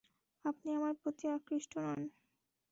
[0.45, 1.99] আপনি আমার প্রতি আকৃষ্ট নন।